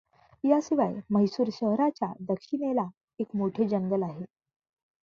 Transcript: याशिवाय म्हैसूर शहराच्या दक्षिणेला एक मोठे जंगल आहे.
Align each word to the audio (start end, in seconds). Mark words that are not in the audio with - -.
याशिवाय 0.43 0.93
म्हैसूर 1.09 1.49
शहराच्या 1.53 2.11
दक्षिणेला 2.27 2.87
एक 3.19 3.35
मोठे 3.35 3.67
जंगल 3.67 4.03
आहे. 4.03 4.25